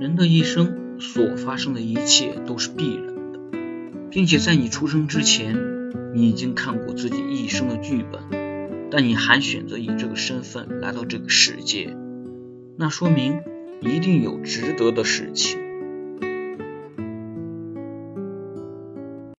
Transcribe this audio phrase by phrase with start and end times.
[0.00, 3.40] 人的一生所发生的一切都是必然的。
[4.10, 5.54] 并且在你出生之前
[6.14, 11.94] 你已经看过自己一生的剧本但你还选择以这个身份来到这个世界
[12.78, 13.42] 那说明
[13.80, 15.69] 一定有值得的事情。